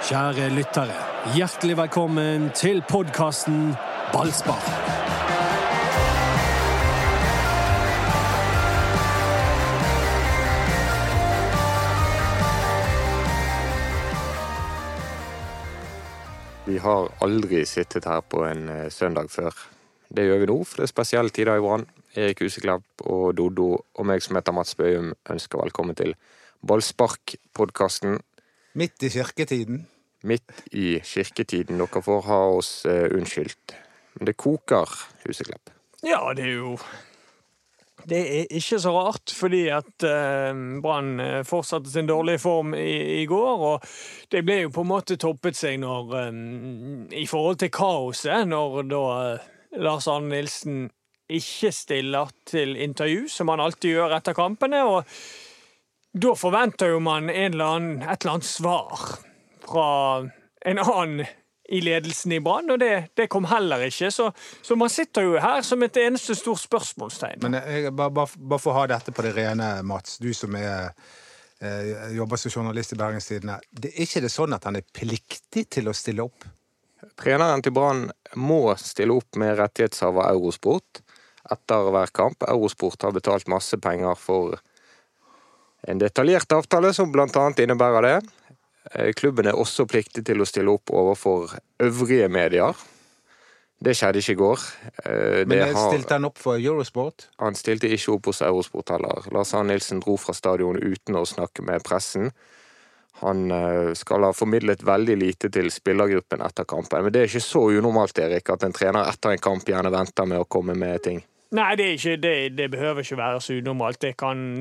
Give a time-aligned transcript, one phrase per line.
[0.00, 0.94] Kjære lyttere,
[1.36, 3.74] hjertelig velkommen til podkasten
[4.14, 4.62] Ballspar.
[16.64, 19.52] Vi har aldri sittet her på en eh, søndag før.
[20.08, 21.84] Det gjør vi nå, for det er spesielle tider i Brann.
[22.16, 26.16] Erik Huseklepp og Dodo og meg som heter Mats Bøhum ønsker velkommen til
[26.64, 28.22] Ballspark-podkasten.
[28.72, 29.84] Midt i kirketiden.
[30.22, 31.80] Midt i kirketiden.
[31.80, 33.76] Dere får ha oss eh, unnskyldt.
[34.18, 34.90] Men det koker,
[35.24, 35.72] Huseklepp.
[36.04, 36.74] Ja, det er jo
[38.08, 43.20] Det er ikke så rart, fordi at uh, Brann eh, fortsatte sin dårlige form i,
[43.20, 43.64] i, går.
[43.72, 43.84] Og
[44.32, 48.82] det ble jo på en måte toppet seg når um, I forhold til kaoset, når
[48.88, 49.04] da
[49.84, 50.88] Lars Arne Nilsen
[51.30, 54.82] ikke stiller til intervju, som han alltid gjør etter kampene.
[54.84, 55.04] og
[56.10, 59.20] da forventer jo man eller annen, et eller annet svar
[59.70, 59.90] fra
[60.66, 61.26] en annen
[61.70, 64.10] i ledelsen i Brann, og det, det, kom heller ikke.
[64.10, 64.32] Så,
[64.62, 67.38] så, man sitter jo her som et eneste stort spørsmålstegn.
[67.44, 70.18] Men jeg, bare, bare, bare for å ha dette på det rene, Mats.
[70.18, 70.90] Du som er,
[71.62, 73.60] eh, jobber som journalist i Bergenstidene.
[73.70, 76.48] Det er ikke det sånn at han er pliktig til å stille opp?
[77.20, 81.04] Treneren til Brann må stille opp med rettighetshaver Eurosport
[81.54, 82.42] etter hver kamp.
[82.50, 84.58] Eurosport har betalt masse penger for
[85.88, 87.46] en detaljert avtale som bl.a.
[87.62, 88.18] innebærer det.
[88.92, 92.76] Eh, klubben er også pliktig til å stille opp overfor øvrige medier.
[93.80, 94.62] Det skjedde ikke i går.
[95.04, 97.28] Eh, det Men stilte han opp for Eurosport?
[97.40, 99.28] Han stilte ikke opp hos Eurosport heller.
[99.32, 102.32] Lars Arne Nilsen dro fra stadion uten å snakke med pressen.
[103.20, 107.04] Han eh, skal ha formidlet veldig lite til spillergruppen etter kampen.
[107.04, 110.28] Men det er ikke så unormalt, Erik, at en trener etter en kamp gjerne venter
[110.28, 111.20] med å komme med ting.
[111.50, 114.04] Nei, det, ikke, det, det, behøver ikke være så unormalt.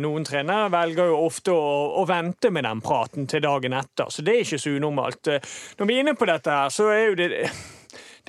[0.01, 4.25] Noen trenere velger jo ofte å, å, vente med den praten til dagen etter, så
[4.25, 5.29] det er ikke så unormalt.
[5.77, 7.29] Når vi er inne på dette her, så er jo det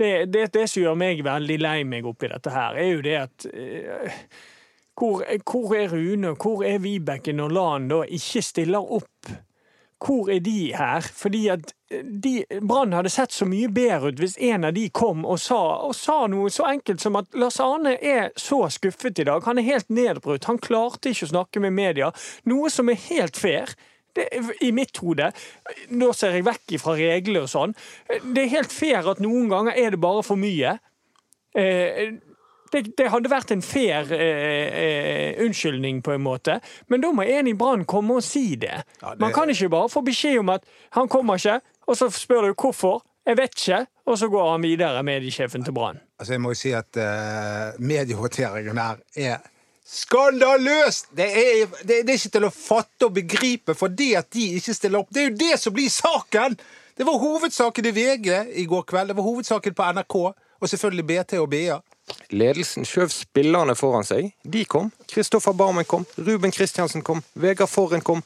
[0.00, 3.16] det, det, det som gjør meg veldig lei meg oppi dette her, er jo det
[3.20, 4.20] at uh,
[4.96, 9.30] hvor, hvor, er Rune, hvor er Vibeke når Lan da ikke stiller opp?
[10.00, 11.04] Hvor er de her?
[11.16, 11.72] Fordi at
[12.60, 15.58] Brann hadde sett så mye bedre ut hvis en av de kom og sa,
[15.88, 19.42] og sa, noe så enkelt som at Lars Arne er så skuffet i dag.
[19.48, 20.46] Han er helt nedbrutt.
[20.46, 22.12] Han klarte ikke å snakke med media.
[22.50, 23.74] Noe som er helt fair.
[24.14, 24.26] Det,
[24.62, 25.32] I mitt hode.
[25.94, 27.74] Nå ser jeg vekk fra regler og sånn.
[28.06, 30.76] Det er helt fair at noen ganger er det bare for mye.
[31.58, 32.18] Eh,
[32.70, 36.60] det, det, hadde vært en fair eh, eh, unnskyldning, på en måte.
[36.90, 38.76] Men da må en i Brann komme og si det.
[39.00, 39.20] Ja, det.
[39.22, 42.54] Man kan ikke bare få beskjed om at han kommer ikke, og så spør du
[42.54, 43.00] hvorfor.
[43.26, 43.86] Jeg vet ikke.
[44.10, 46.00] Og så går han videre, mediesjefen til Brann.
[46.18, 49.36] Altså, jeg må jo si at uh, mediehåndteringen her er
[49.86, 51.10] skandaløst!
[51.16, 54.74] Det er, det, det er, ikke til å fatte og begripe fordi at de ikke
[54.74, 55.10] stiller opp.
[55.14, 56.58] Det er jo det som blir saken!
[56.98, 58.28] Det var hovedsaken i VG
[58.60, 59.08] i går kveld.
[59.08, 60.16] Det var hovedsaken på NRK,
[60.60, 61.78] og selvfølgelig BT og BA.
[62.34, 64.32] Ledelsen skjøv spillerne foran seg.
[64.42, 64.90] De kom.
[65.08, 66.04] Kristoffer Barmen kom.
[66.18, 67.22] Ruben Kristiansen kom.
[67.38, 68.20] Vegard Forren kom.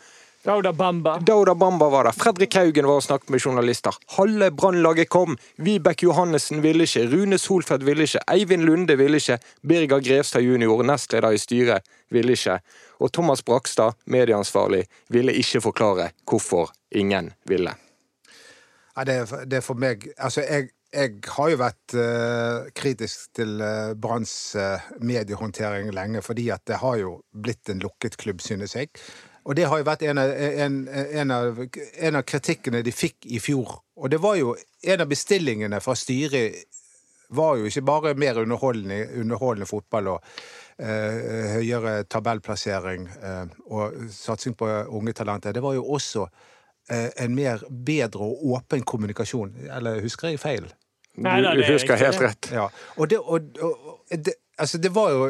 [0.45, 1.19] Dauda Bamba.
[1.21, 2.13] Dauda Bamba var der.
[2.13, 3.97] Fredrik Haugen var og snakket med journalister.
[4.17, 5.39] Halve Brannlaget kom.
[5.57, 7.07] Vibeke Johannessen ville ikke.
[7.09, 8.21] Rune Solfeldt ville ikke.
[8.29, 9.39] Eivind Lunde ville ikke.
[9.65, 12.59] Birger Grevstad jr., nestleder i styret, ville ikke.
[13.01, 17.73] Og Thomas Brakstad, medieansvarlig, ville ikke forklare hvorfor ingen ville.
[18.95, 19.19] Nei, det,
[19.49, 24.53] det er for meg Altså, jeg, jeg har jo vært uh, kritisk til uh, Branns
[24.61, 28.93] uh, mediehåndtering lenge, fordi at det har jo blitt en lukket klubb, synes jeg.
[29.45, 33.27] Og det har jo vært en av, en, en, av, en av, kritikkene de fikk
[33.29, 33.77] i fjor.
[34.01, 36.63] Og det var jo en av bestillingene fra styret
[37.35, 40.31] var jo ikke bare mer underholdende, underholdende fotball og
[40.79, 45.53] eh, høyere tabellplassering eh, og satsing på unge talenter.
[45.53, 46.25] Det var jo også
[46.91, 49.53] eh, en mer bedre og åpen kommunikasjon.
[49.77, 50.71] Eller husker jeg feil?
[51.21, 52.51] Nei, du husker helt rett.
[52.55, 52.69] Ja.
[52.97, 55.29] Og, det, og, og det, altså det var jo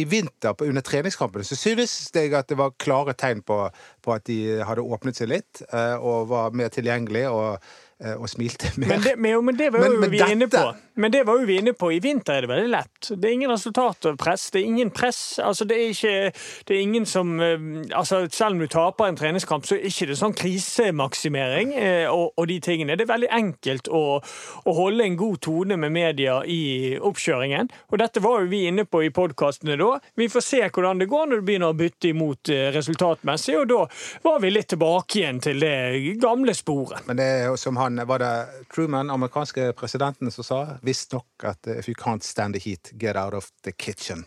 [0.00, 3.62] i vinter under treningskampene så synes jeg at det var klare tegn på,
[4.04, 7.70] på at de hadde åpnet seg litt eh, og var mer tilgjengelig og
[8.16, 8.94] og smilte mer.
[8.94, 10.32] Men det, men, men det var jo men, vi dette...
[10.32, 10.64] inne på.
[11.00, 11.92] Men det var jo vi inne på.
[11.92, 13.08] I vinter er det veldig lett.
[13.16, 14.50] Det er ingen resultatpress.
[14.52, 15.38] Det er ingen press.
[15.42, 16.32] Altså, det er ikke
[16.68, 17.56] det er ingen som eh,
[17.96, 22.34] altså, Selv om du taper en treningskamp, så er det ikke sånn krisemaksimering eh, og,
[22.36, 22.96] og, de tingene.
[22.98, 27.70] Det er veldig enkelt å, å, holde en god tone med media i oppkjøringen.
[27.90, 29.92] Og dette var jo vi inne på i podkastene da.
[30.20, 33.80] Vi får se hvordan det går når du begynner å bytte imot resultatmessig, og da
[34.24, 35.74] var vi litt tilbake igjen til det
[36.20, 37.06] gamle sporet.
[37.08, 41.44] Men det er jo som han han, var det Truman, amerikanske presidenten, som sa visstnok
[41.44, 44.26] at if you can't stand the heat, get out of the kitchen.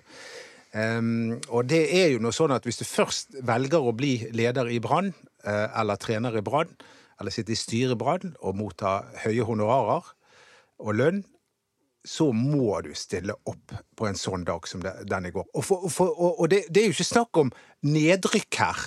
[0.73, 4.71] Um, og det er jo noe sånn at hvis du først velger å bli leder
[4.73, 5.11] i Brann,
[5.45, 6.71] uh, eller trener i Brann,
[7.21, 10.09] eller sitte i styret i Brann og motta høye honorarer
[10.81, 11.21] og lønn,
[12.03, 15.45] så må du stille opp på en sånn dag som det, den i går.
[15.53, 17.53] Og, for, for, og, og det, det, er jo ikke snakk om
[17.87, 18.81] nedrykk her.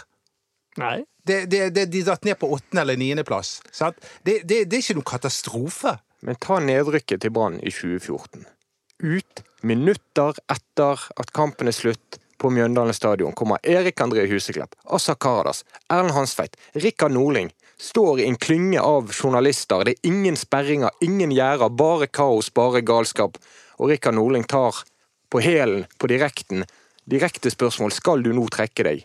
[0.80, 1.04] Nei.
[1.26, 3.60] Det, det, det, de datt ned på åttende- eller niendeplass.
[4.22, 5.96] Det, det, det er ikke noen katastrofe.
[6.26, 8.46] Men ta nedrykket til Brann i 2014.
[9.04, 15.14] Ut minutter etter at kampen er slutt på Mjøndalen stadion kommer Erik André Huseklepp, Assa
[15.14, 17.50] Karadas, Erlend Hansveit, Rikard Norling
[17.80, 19.84] står i en klynge av journalister.
[19.84, 23.36] Det er ingen sperringer, ingen gjerder, bare kaos, bare galskap.
[23.80, 24.84] Og Rikard Norling tar
[25.32, 26.64] på hælen, på direkten,
[27.04, 29.04] direkte spørsmål skal du nå trekke deg.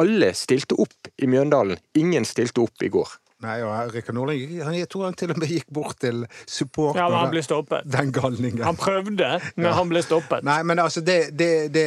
[0.00, 3.12] Alle stilte opp i Mjøndalen, ingen stilte opp i går.
[3.44, 7.02] Nei, og Rikard Nordling han, jeg tror han til og med gikk bort til supporterne.
[7.02, 7.88] Ja, men han ble stoppet.
[7.92, 8.64] Den galningen.
[8.64, 9.74] Han prøvde, men ja.
[9.76, 10.46] han ble stoppet.
[10.46, 11.86] Nei, men altså, det, det, det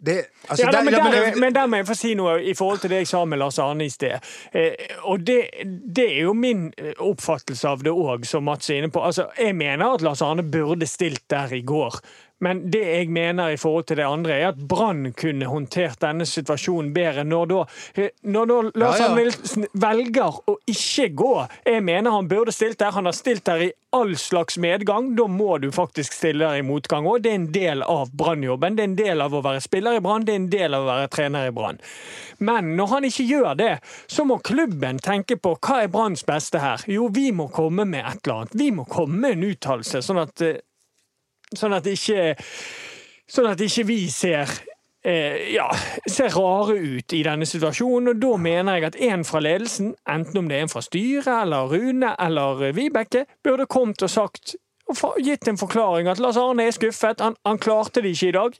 [0.00, 2.80] det, altså, ja, der, men, der, men, der, må jeg få si noe i forhold
[2.80, 4.30] til det jeg sa med Lars Arne i sted.
[4.56, 8.80] Eh, og det, det, er jo min eh, oppfattelse av det òg, som Mats er
[8.80, 9.02] inne på.
[9.04, 12.00] Altså, jeg mener at Lars Arne burde stilt der i går.
[12.40, 16.26] Men det jeg mener i forhold til det andre, er at Brann kunne håndtert denne
[16.28, 17.24] situasjonen bedre.
[17.28, 17.58] Når da,
[18.22, 19.66] når da Lars ja, ja.
[19.82, 21.34] velger å ikke gå
[21.66, 22.94] Jeg mener han burde stilt der.
[22.96, 25.12] Han har stilt der i all slags medgang.
[25.18, 27.20] Da må du faktisk stille der i motgang òg.
[27.24, 28.78] Det er en del av Brann-jobben.
[28.78, 30.24] Det er en del av å være spiller i Brann.
[30.24, 31.80] Det er en del av å være trener i Brann.
[32.40, 33.74] Men når han ikke gjør det,
[34.08, 36.88] så må klubben tenke på hva er Branns beste her?
[36.88, 38.56] Jo, vi må komme med et eller annet.
[38.56, 40.60] Vi må komme med en uttalelse, sånn at eh,
[41.56, 42.34] Sånn at ikke,
[43.30, 44.50] sånn at ikke vi ser
[45.02, 45.66] eh, ja,
[46.06, 48.12] ser rare ut i denne situasjonen.
[48.14, 51.30] og Da mener jeg at en fra ledelsen, enten om det er en fra styret
[51.42, 54.56] eller Rune eller Vibeke, burde kommet og sagt
[54.90, 57.20] og gitt en forklaring at Lars Arne er skuffet.
[57.22, 58.56] Han, han klarte det ikke i dag.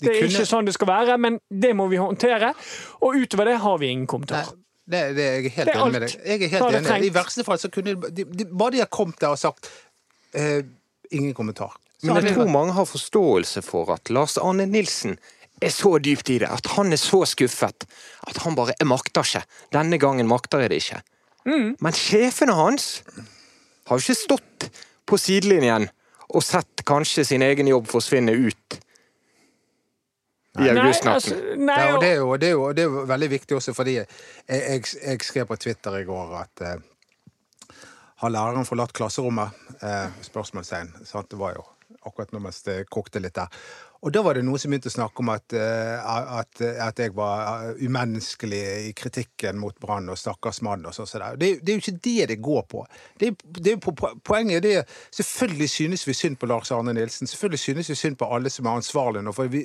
[0.00, 2.52] Det er ikke sånn det skal være, men det må vi håndtere.
[3.04, 4.52] Og utover det har vi ingen kommentar.
[4.86, 6.16] Det, det, er jeg helt enig med deg.
[6.16, 7.08] Jeg er helt enig.
[7.08, 9.68] I verste fall så kunne de, de, bare de har kommet der og sagt
[10.36, 10.62] eh,
[11.10, 11.74] ingen kommentar.
[12.04, 15.16] Men jeg tror mange har forståelse for at Lars Arne Nilsen
[15.62, 17.86] er så dypt i det, at han er så skuffet
[18.28, 19.44] at han bare Jeg makter ikke.
[19.72, 21.00] Denne gangen makter jeg det ikke.
[21.46, 21.76] Mm.
[21.80, 23.02] Men sjefene hans
[23.86, 24.66] har jo ikke stått
[25.06, 25.88] på sidelinjen
[26.34, 28.80] og sett kanskje sin egen jobb forsvinne ut
[30.58, 31.14] i augustnatten.
[31.14, 33.74] Altså, ja, og det, er jo, det, er jo, det er jo veldig viktig også
[33.76, 34.06] fordi jeg,
[34.48, 36.76] jeg, jeg skrev på Twitter i går at eh,
[38.24, 39.52] har læreren forlatt klasserommet?
[39.84, 40.94] Eh, spørsmålstegn.
[41.04, 41.64] Det var jo
[42.02, 43.52] akkurat nå mens det kokte litt der.
[44.06, 47.14] Og da var det noen som begynte å snakke om at, eh, at, at jeg
[47.16, 51.08] var eh, umenneskelig i kritikken mot Brann og stakkars mann og sånn.
[51.40, 52.84] Det, det, er jo ikke det det går på.
[53.18, 54.74] Det, det poenget er det
[55.16, 57.26] Selvfølgelig synes vi synd på Lars Arne Nilsen.
[57.30, 59.34] Selvfølgelig synes vi synd på alle som er ansvarlige nå.
[59.34, 59.64] For vi,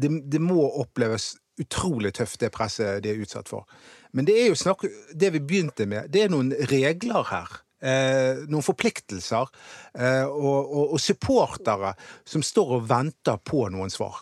[0.00, 3.66] det, det må oppleves utrolig tøft, det presset de er utsatt for.
[4.14, 8.44] Men det er jo snakk, det vi begynte med, det er noen regler her eh,
[8.48, 9.48] noen forpliktelser
[9.94, 11.94] eh, og, og, og, supportere
[12.26, 14.20] som står og venter på noen svar.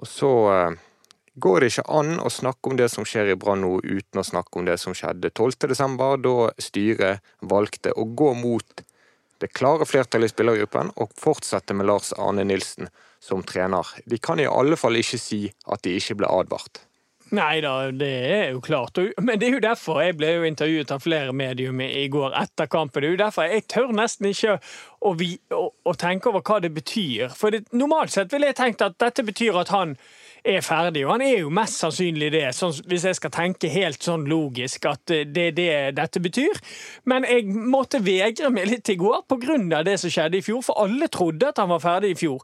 [0.00, 0.78] Og så eh,
[1.40, 4.26] går det ikke an å snakke om det som skjer i Brann nå, uten å
[4.26, 8.84] snakke om det som skjedde 12.12., da styret valgte å gå mot
[9.40, 12.90] det klare flertallet i spillergruppen og fortsette med Lars Arne Nilsen
[13.20, 13.88] som trener.
[14.04, 16.82] De kan i alle fall ikke si at de ikke ble advart.
[17.30, 18.98] Nei da, det er jo klart.
[19.22, 22.66] Men det er jo derfor jeg ble jo intervjuet av flere medium i går etter
[22.70, 23.04] kampen.
[23.04, 24.56] Det er jo derfor jeg tør nesten ikke
[25.00, 27.30] å, vi, å, å tenke over hva det betyr.
[27.38, 29.94] For det, normalt sett ville jeg tenkt at dette betyr at han
[30.44, 31.04] er ferdig.
[31.06, 34.88] Og han er jo mest sannsynlig det, sånn, hvis jeg skal tenke helt sånn logisk
[34.90, 36.60] at det er det dette betyr.
[37.10, 39.84] Men jeg måtte vegre meg litt i går pga.
[39.84, 42.42] det som skjedde i fjor, for alle trodde at han var ferdig i fjor.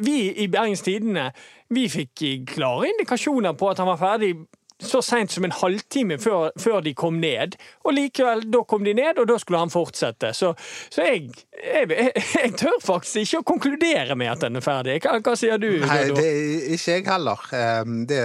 [0.00, 1.30] Vi i Bergens Tidende
[1.76, 4.34] vi fikk klare indikasjoner på at han var ferdig
[4.82, 7.54] så seint som en halvtime før, før, de kom ned.
[7.86, 10.32] Og likevel, da kom de ned, og da skulle han fortsette.
[10.34, 10.52] Så,
[10.92, 11.88] så jeg, jeg,
[12.18, 14.98] jeg, tør faktisk ikke å konkludere med at den er ferdig.
[15.04, 15.70] Hva, hva sier du?
[15.84, 17.48] Nei, det er ikke jeg heller.
[17.56, 18.20] Ehm, det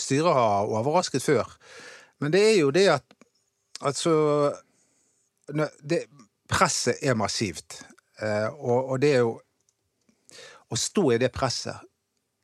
[0.00, 1.50] styret har overrasket før.
[2.22, 3.16] Men det er jo det at
[3.80, 4.12] Altså
[5.80, 6.02] det,
[6.52, 7.78] Presset er massivt.
[8.20, 9.38] Eh, og, og det er jo
[10.68, 11.80] Å stå i det presset,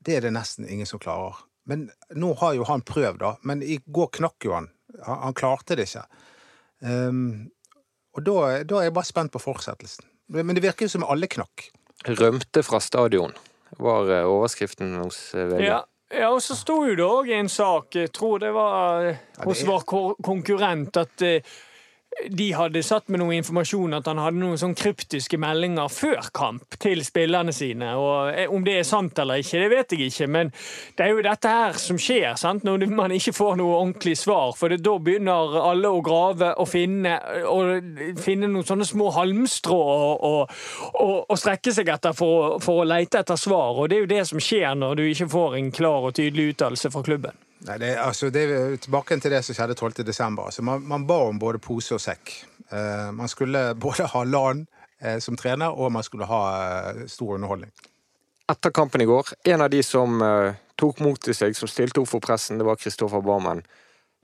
[0.07, 1.43] det er det nesten ingen som klarer.
[1.67, 3.35] Men nå har jo han prøvd, da.
[3.43, 4.71] Men i går knakk jo han.
[5.03, 6.05] Han, han klarte det ikke.
[6.81, 7.49] Um,
[8.17, 10.07] og da, da, er jeg bare spent på fortsettelsen.
[10.33, 11.69] Men det virker jo som alle knakk.
[12.07, 13.35] Rømte fra stadion,
[13.83, 15.69] var eh, overskriften hos eh, VG.
[15.69, 15.83] Ja.
[16.15, 19.17] Ja, og så sto jo det òg i en sak, jeg tror det var eh,
[19.43, 19.83] hos vår
[20.23, 21.25] konkurrent, at
[22.30, 26.78] de hadde satt med noe informasjon at han hadde noen sånn kryptiske meldinger før kamp
[26.82, 27.92] til spillerne sine.
[28.00, 30.52] Og eh, Om det er sant eller ikke, det vet jeg ikke, men
[30.96, 32.64] det er jo dette her som skjer sant?
[32.66, 34.54] når man ikke får noe ordentlig svar.
[34.58, 37.18] For det, da begynner alle å grave og finne,
[37.50, 40.54] og finne noen sånne små halmstrå og,
[40.96, 43.76] og, og strekke seg etter for, for å lete etter svar.
[43.76, 46.54] Og det er jo det som skjer når du ikke får en klar og tydelig
[46.54, 47.46] uttalelse fra klubben.
[47.65, 48.47] Nei, det, altså, det
[48.85, 50.05] tilbake til det som skjedde 12.
[50.05, 50.51] desember.
[50.51, 52.35] Altså, man, man ba om både pose og sekk.
[52.71, 54.67] Eh, man skulle både ha LAN
[55.01, 56.43] eh, som trener, og man skulle ha
[56.91, 57.73] eh, stor underholdning.
[58.53, 62.03] Etter kampen i går, en av de som eh, tok mot til seg, som stilte
[62.03, 63.65] opp for pressen, det var Kristoffer Barmen.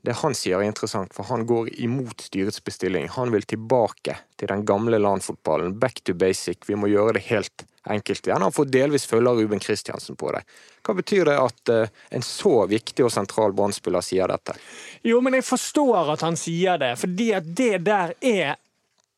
[0.02, 3.08] Det han sier er interessant, for han går imot styrets bestilling.
[3.16, 5.76] Han vil tilbake til den gamle LAN-fotballen.
[5.78, 6.66] Back to basic.
[6.66, 8.42] Vi må gjøre det helt enkelt igjen.
[8.42, 10.42] Har fått delvis følge av Ruben Kristiansen på det.
[10.86, 14.56] Hva betyr det at uh, en så viktig og sentral brann sier dette?
[15.02, 18.56] Jo, men jeg forstår at han sier det, fordi at det der er,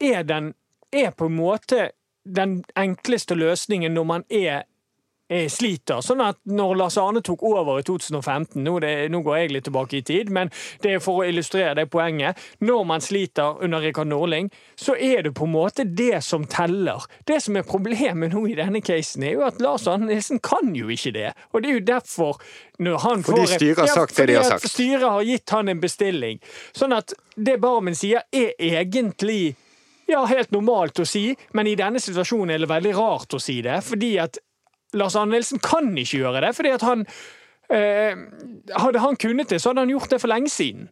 [0.00, 0.54] er den
[0.92, 1.90] er på en måte
[2.24, 4.73] den enkleste løsningen når man er Eh,
[5.28, 6.02] sliter.
[6.04, 9.66] Sånn at når Lars Arne tok over i 2015, nå, det, nå, går jeg litt
[9.68, 10.52] tilbake i tid, men
[10.84, 15.24] det er for å illustrere det poenget Når man sliter under Rikard Norling, så er
[15.24, 17.06] det på en måte det som teller.
[17.26, 20.74] Det som er problemet nå i denne casen, er jo at Lars Arne Nilsen kan
[20.76, 21.32] jo ikke det.
[21.52, 22.40] Og det er jo derfor
[22.78, 24.68] når han Fordi styret har sagt det de har sagt.
[24.70, 26.40] Styret har gitt han en bestilling.
[26.76, 29.54] Sånn at det Barmen sier, er egentlig
[30.10, 33.60] ja, helt normalt å si, men i denne situasjonen er det veldig rart å si
[33.64, 33.80] det.
[33.84, 34.38] fordi at
[34.94, 37.06] Lars Arne Nilsen kan ikke gjøre det, fordi at han
[37.70, 38.16] eh,
[38.74, 40.88] Hadde han kunnet det, så hadde han gjort det for lenge siden.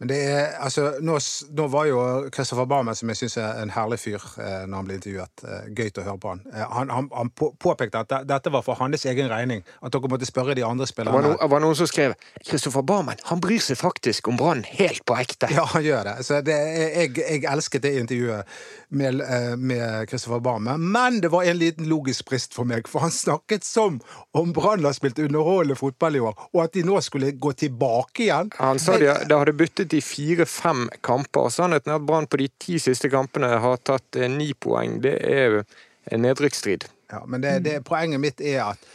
[0.00, 1.18] Men det er, altså, nå,
[1.56, 2.00] nå var jo
[2.32, 5.66] Christopher Barmen, som jeg syns er en herlig fyr eh, når han ble intervjuet, eh,
[5.76, 6.40] gøy til å høre på han.
[6.54, 9.92] Eh, han, han, han på, påpekte at det, dette var for hans egen regning, at
[9.92, 11.20] dere måtte spørre de andre spillerne.
[11.20, 14.62] Det var, no, var noen som skrev Christopher Barmen han bryr seg faktisk om Brann
[14.64, 15.50] helt på ekte.
[15.52, 16.16] Ja, han gjør det.
[16.24, 18.56] Så det, jeg, jeg, elsket det intervjuet
[18.88, 23.04] med, eh, med Christopher Barmen, men det var en liten logisk brist for meg, for
[23.04, 24.00] han snakket som
[24.36, 28.26] om Brann har spilt underholdende fotball i år, og at de nå skulle gå tilbake
[28.30, 28.50] igjen.
[28.58, 31.50] Han sa de, det hadde byttet i fire-fem kamper.
[31.52, 34.98] Sannheten er at Brann på de ti siste kampene har tatt eh, ni poeng.
[35.04, 35.62] Det er
[36.10, 36.88] en nedrykksstrid.
[37.10, 38.90] Ja, men det, det, poenget mitt er at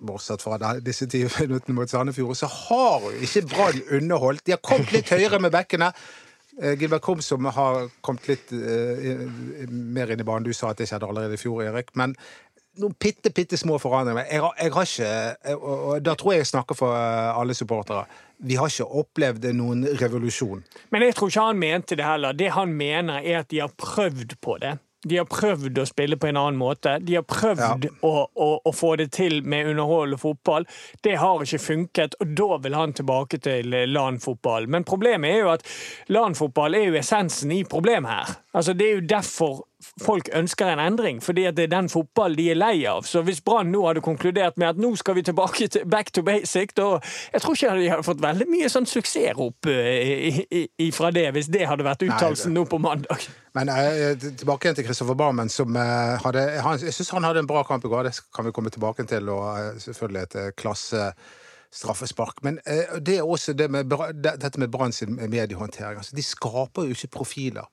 [0.00, 4.46] bortsett fra disse ti minuttene mot Sandefjord, så har jo ikke Brann underholdt.
[4.46, 5.92] De har kommet litt høyere med bekkene.
[6.60, 9.26] Eh, Gilbert Komsom har kommet litt uh,
[9.70, 10.44] mer inn i banen.
[10.44, 11.94] Du sa at det skjedde allerede i fjor, Erik.
[11.96, 12.16] Men
[12.78, 14.28] noen bitte, bitte små forandringer.
[14.30, 18.06] Jeg, jeg har ikke Og da tror jeg jeg snakker for alle supportere
[18.40, 20.62] vi har ikke opplevd noen revolusjon.
[20.94, 22.36] Men jeg tror ikke han mente det heller.
[22.36, 24.78] Det han mener, er at de har prøvd på det.
[25.08, 26.98] De har prøvd å spille på en annen måte.
[27.00, 27.92] De har prøvd ja.
[28.04, 30.66] å, å, å, få det til med underhold og fotball.
[31.04, 34.68] Det har ikke funket, og da vil han tilbake til LAN-fotball.
[34.68, 35.64] Men problemet er jo at
[36.12, 38.36] LAN-fotball er jo essensen i problemet her.
[38.52, 39.64] Altså, det er jo derfor
[40.02, 43.04] folk ønsker en endring, fordi det er den fotballen de er lei av.
[43.08, 46.22] Så hvis Brann nå hadde konkludert med at nå skal vi tilbake til back to
[46.22, 47.00] basic, da
[47.32, 51.66] Jeg tror ikke de hadde fått veldig mye sånn suksessrop ifra fra det, hvis det
[51.68, 53.26] hadde vært uttalelsen nå på mandag.
[53.56, 57.44] Men uh, tilbake igjen til Christopher Barmen, som uh, hadde han, Jeg syns han hadde
[57.44, 61.12] en bra kamp i går, det kan vi komme tilbake til, og selvfølgelig et klasse
[61.70, 62.42] straffespark.
[62.42, 62.58] Men
[62.98, 63.92] det er også det med,
[64.24, 66.00] dette med Brann sin mediehåndtering.
[66.02, 67.68] Altså, de skaper jo ikke profiler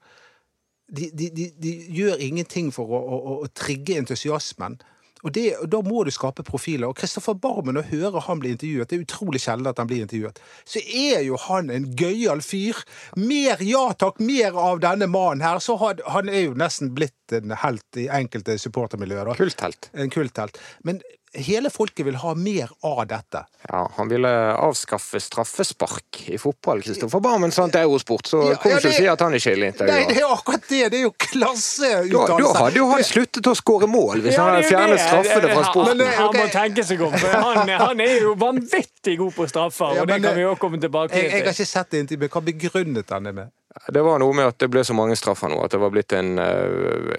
[0.87, 4.79] de, de, de, de, gjør ingenting for å, å, å trigge entusiasmen.
[5.25, 6.87] Og, det, og, Da må du skape profiler.
[6.87, 10.05] Og Kristoffer Barmen, å høre han bli intervjuet Det er utrolig sjelden at han blir
[10.05, 10.39] intervjuet.
[10.67, 12.79] Så er jo han en gøyal fyr.
[13.19, 15.59] Mer ja takk, mer av denne mannen her.
[15.63, 19.33] Så han, han er jo nesten blitt en helt i enkelte supportermiljøer.
[19.39, 19.91] Kulthelt.
[19.97, 20.61] En kulthelt.
[20.87, 21.01] Men
[21.37, 23.43] hele folket vil ha mer av dette.
[23.69, 26.81] Ja, Han ville avskaffe straffespark i fotball.
[26.81, 29.53] Kristoffer Barmen sant er Eurosport, så ja, kom ja, ikke og si at han ikke
[29.53, 29.93] er intervjuet.
[29.93, 30.81] Nei, det er akkurat det!
[30.93, 32.13] Det er jo klasseutdannelse.
[32.13, 35.51] Da, da hadde jo han sluttet å skåre mål, hvis ja, han hadde fjernet straffene
[35.53, 36.01] fra sporten.
[36.03, 40.01] Men, han må tenke seg om, for han, han, er jo vanvittig god på straffer,
[40.01, 41.25] og det kan vi òg komme tilbake til.
[41.27, 43.53] Jeg, jeg, har ikke sett det inntil, men hva begrunnet han det med?
[43.93, 46.15] Det var noe med at det ble så mange straffer nå, at det var blitt
[46.17, 47.13] en uh,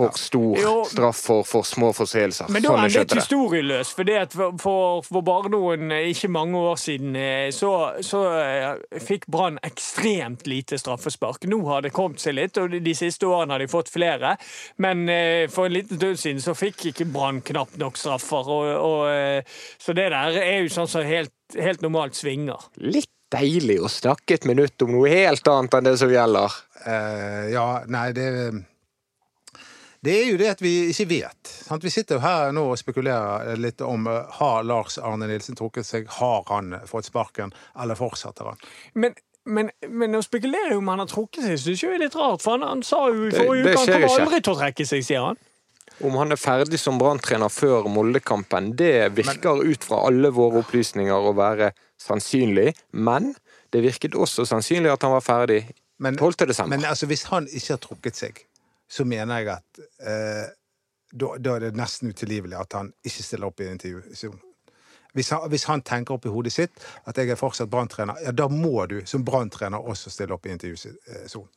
[0.00, 2.48] for stor jo, straff for, for små forseelser.
[2.52, 3.94] Men da sånn er det historieløst.
[3.96, 7.72] For, det for, for, bare noen, ikke mange år siden, eh, så,
[8.06, 11.46] så eh, fikk Brann ekstremt lite straffespark.
[11.50, 14.34] Nå har det kommet seg litt, og de siste årene har de fått flere.
[14.82, 18.50] Men eh, for en liten stund siden så fikk ikke Brann knapt nok straffer.
[18.50, 22.70] Og, og, så det der er jo sånn som helt, helt normalt svinger.
[22.80, 26.56] Litt deilig å snakke et minutt om noe helt annet enn det som gjelder.
[26.82, 28.26] Uh, ja, nei, det
[30.04, 31.50] det er jo det at vi ikke vet.
[31.68, 31.84] Sant?
[31.84, 36.08] Vi sitter jo her nå og spekulerer litt om har Lars Arne Nilsen trukket seg,
[36.20, 38.64] har han fått sparken, eller fortsetter han?
[38.94, 42.42] Men men, men å spekulere om han har trukket seg, syns jeg er litt rart.
[42.44, 44.86] For han, han sa jo i forrige uke at han kommer aldri til å trekke
[44.86, 45.40] seg, sier han.
[46.06, 51.28] Om han er ferdig som Brann-trener før Molde-kampen, det virker ut fra alle våre opplysninger
[51.28, 52.72] å være sannsynlig.
[52.92, 53.34] Men
[53.74, 55.62] det virket også sannsynlig at han var ferdig
[56.00, 56.46] Men- 12.
[56.48, 56.76] desember.
[56.76, 58.44] Men altså, hvis han ikke har trukket seg,
[58.90, 60.46] så mener jeg at eh,
[61.10, 64.02] da, da er det nesten utilgivelig at han ikke stiller opp i intervju.
[65.14, 68.34] Hvis han, hvis han tenker opp i hodet sitt at jeg er fortsatt Brann-trener, ja,
[68.34, 71.50] da må du som Brann-trener også stille opp i intervjusonen.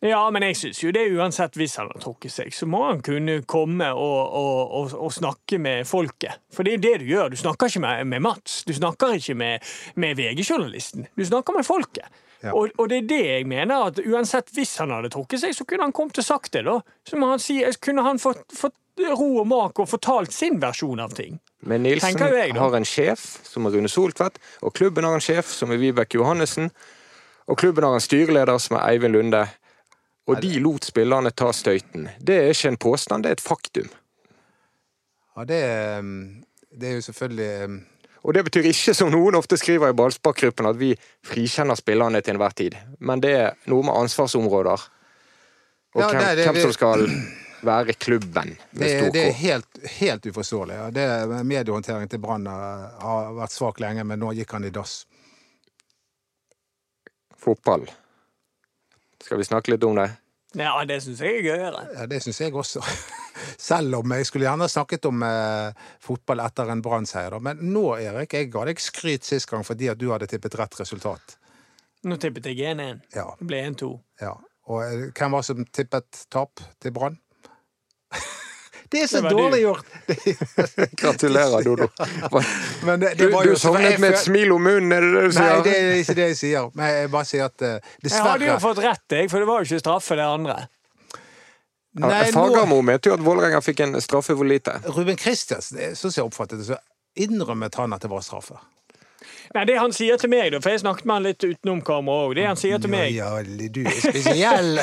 [0.00, 3.02] Ja, men jeg syns jo det uansett, hvis han har trukket seg, så må han
[3.04, 6.40] kunne komme og, og, og, og snakke med folket.
[6.56, 7.28] For det er det du gjør.
[7.28, 8.62] Du snakker ikke med, med Mats.
[8.64, 9.66] Du snakker ikke med,
[10.00, 11.04] med VG-journalisten.
[11.20, 12.08] Du snakker med folket.
[12.40, 12.54] Ja.
[12.56, 15.66] Og, og det er det jeg mener, at uansett hvis han hadde trukket seg, så
[15.68, 16.78] kunne han kommet og sagt det, da.
[17.04, 18.76] Så må han si, kunne han fått, fått
[19.08, 21.38] ro og mak og fortalt sin versjon av ting.
[21.60, 25.52] Men Nilsen jeg, har en sjef som er Rune Soltvedt, og klubben har en sjef
[25.52, 26.70] som er Vibeke Johannessen,
[27.50, 29.44] og klubben har en styreleder som er Eivind Lunde.
[30.30, 32.06] Og de lot spillerne ta støyten.
[32.22, 33.88] Det er ikke en påstand, det er et faktum.
[35.36, 36.04] Ja, det, er,
[36.70, 37.74] det er jo selvfølgelig eh,
[38.22, 40.92] Og det betyr ikke, som noen ofte skriver i ballsparkgruppen, at vi
[41.26, 42.76] frikjenner spillerne til enhver tid.
[43.00, 44.88] Men det er noe med ansvarsområder.
[45.96, 47.06] Og Ja, hvem, det det hvem som skal
[47.66, 50.74] være klubben Det, det er helt, helt uforståelig.
[50.74, 50.90] Ja.
[50.90, 55.06] Det, mediehåndteringen til Brann har vært svak lenge, men nå gikk han i dass.
[57.40, 57.88] Fotball.
[59.24, 60.10] Skal vi snakke litt om det?
[60.58, 61.86] Ja, det syns jeg er gøyere.
[61.94, 62.84] Ja, det syns jeg også.
[63.60, 65.72] Selv om jeg skulle gjerne snakket om eh,
[66.02, 67.30] fotball etter en Brann-seier.
[67.30, 67.38] da.
[67.50, 70.78] Men nå, Erik, jeg ga deg skryt sist gang fordi at du hadde tippet rett
[70.80, 71.36] resultat.
[72.04, 73.02] Nå tippet jeg 1-1.
[73.14, 73.90] Ja, Det ble 1-2.
[74.24, 74.36] ja.
[74.70, 77.16] Og eh, hvem var det som tippet tap til Brann?
[78.90, 79.66] Det er så Det dårlig du.
[79.68, 79.86] gjort!
[80.98, 81.86] Gratulerer, Dodo.
[82.82, 85.10] Men det, Du, det var du jo sovnet med et smil om munnen, er det
[85.14, 86.70] det du Nei, det er ikke det jeg sier.
[86.74, 89.62] Men jeg bare sier at eh, Jeg hadde jo fått rett, jeg, for det var
[89.62, 90.56] jo ikke straffe, det andre.
[91.98, 94.76] Nei, nå, mente jo at Vålerenga fikk en straffe for lite.
[94.94, 96.78] Ruben Kristiansen, sånn som jeg oppfattet det, så
[97.18, 98.60] innrømmet han at det var straffe.
[99.54, 102.28] Nei, Det han sier til meg, da, for jeg snakket med han litt utenom kamera
[102.28, 104.78] òg Det han sier til meg, Ja, du er spesiell!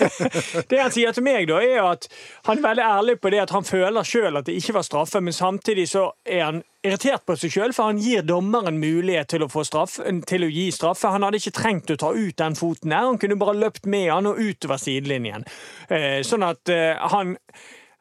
[0.70, 2.08] Det han sier til meg da, er at
[2.48, 5.22] han er veldig ærlig på det at han føler sjøl at det ikke var straffe,
[5.22, 9.44] men samtidig så er han irritert på seg sjøl, for han gir dommeren mulighet til
[9.44, 11.10] å, få straffe, til å gi straffe.
[11.12, 14.08] Han hadde ikke trengt å ta ut den foten der, han kunne bare løpt med
[14.10, 15.44] han og utover sidelinjen.
[15.92, 17.36] Eh, Sånn at eh, han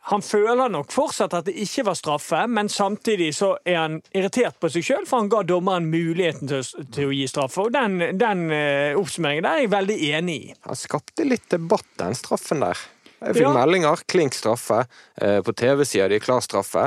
[0.10, 4.58] han føler nok fortsatt at det ikke var straffe, men samtidig så er han irritert
[4.60, 7.62] på seg sjøl, for han ga dommeren muligheten til, å- til å gi straffe.
[7.68, 10.56] Og den, den uh, oppsummeringen der er jeg veldig enig i.
[10.66, 12.82] Han skapte litt debatt, den straffen der.
[13.20, 13.54] Jeg fikk Ja.
[13.54, 14.02] meldinger.
[14.08, 14.86] Klink straffe.
[15.20, 16.86] Eh, På TV-sida de klar straffe.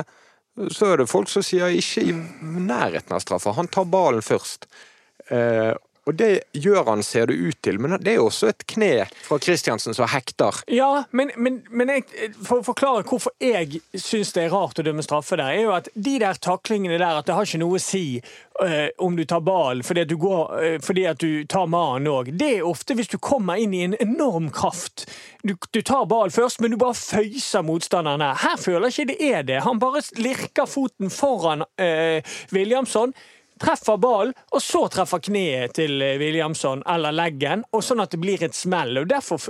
[0.72, 3.52] Så er det folk som sier ikke i nærheten av straffa.
[3.56, 4.64] Han tar ballen først.
[5.30, 5.74] Eh,
[6.06, 9.04] Og det gjør han, ser det ut til, men det er jo også et kne
[9.22, 10.62] fra Kristiansen som hekter.
[10.72, 14.86] Ja, men, men, men jeg, for å forklare hvorfor jeg syns det er rart å
[14.86, 17.78] dømme straffe der, er jo at de der taklingene der, at det har ikke noe
[17.78, 22.32] å si øh, om du tar ballen fordi eh, fordi at du tar mannen òg.
[22.38, 25.06] Det er ofte hvis du kommer inn i en enorm kraft.
[25.46, 28.42] Du, du tar ballen først, men du bare føyser motstanderen her.
[28.42, 29.60] Her føler jeg ikke det er det.
[29.68, 33.14] Han bare lirker foten foran øh, Williamson
[33.62, 38.20] treffer ballen, og så treffer kneet til eh, Williamson eller leggen, og sånn at det
[38.22, 38.96] blir et smell.
[39.00, 39.40] og Derfor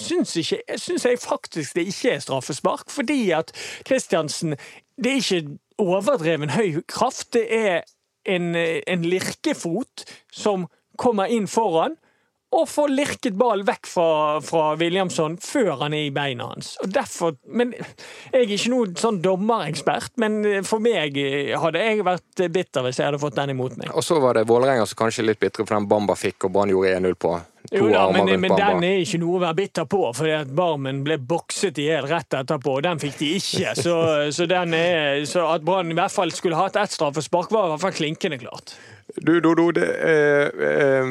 [0.00, 3.54] syns, jeg, synes jeg faktisk det ikke er straffespark, fordi at
[3.88, 4.56] Kristiansen
[4.94, 7.80] Det er ikke overdreven høy kraft, det er
[8.30, 11.96] en, eh, en lirkefot som kommer inn foran.
[12.54, 14.08] Og får lirket ballen vekk fra,
[14.44, 16.74] fra Williamson før han er i beina hans.
[16.84, 21.18] Og derfor, men Jeg er ikke noen sånn dommerekspert, men for meg
[21.60, 23.90] hadde jeg vært bitter hvis jeg hadde fått den imot meg.
[23.94, 26.72] Og så var det Vålerenga som kanskje litt bitre for den Bamba fikk, og Brann
[26.72, 27.34] gjorde 1-0 på.
[27.70, 30.50] To Jo da, men, men den er ikke noe å være bitter på, fordi at
[30.54, 33.72] Barmen ble bokset i hjel rett etterpå, og den fikk de ikke.
[33.78, 33.94] Så,
[34.36, 37.74] så, den er, så at Brann i hvert fall skulle hatt ett straffespark, var i
[37.74, 38.76] hvert fall klinkende klart.
[39.16, 41.06] Du, Dodo, det, eh, eh,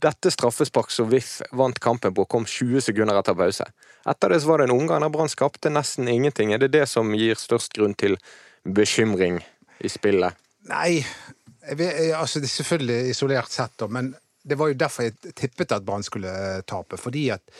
[0.00, 3.66] dette straffespark som VIF vant kampen på, kom 20 sekunder etter pause.
[4.08, 6.52] Etter det så var det en omgang der Brann skapte nesten ingenting.
[6.54, 8.16] Er det det som gir størst grunn til
[8.64, 9.42] bekymring
[9.84, 10.32] i spillet?
[10.70, 11.04] Nei,
[11.68, 14.14] jeg jeg- altså det er selvfølgelig isolert sett, da, men
[14.46, 16.96] det var jo derfor jeg tippet at Brann skulle eh, tape.
[16.96, 17.54] Fordi at eh,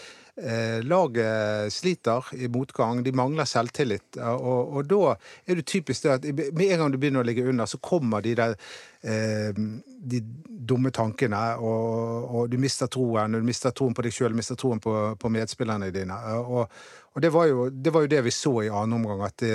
[0.85, 4.18] laget sliter i motgang, de mangler selvtillit.
[4.20, 5.14] Og, og da
[5.46, 8.20] er det typisk det at med en gang du begynner å ligge under, så kommer
[8.25, 8.53] de der
[9.01, 13.38] eh, de dumme tankene, og, og du mister troen.
[13.38, 16.20] Du mister troen på deg sjøl, mister troen på, på medspillerne dine.
[16.42, 16.66] Og,
[17.14, 19.46] og det, var jo, det var jo det vi så i annen omgang, at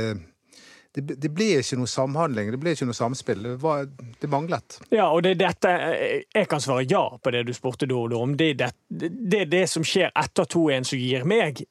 [0.93, 3.45] det, det, ble ikke noe samhandling, det ble ikke noe samspill.
[3.45, 3.86] Det, var,
[4.19, 4.80] det manglet.
[4.91, 5.71] Ja, og det dette
[6.34, 8.36] Jeg kan svare ja på det du spurte da om.
[8.38, 11.63] Det er det, det, som skjer etter 2-1 som gir meg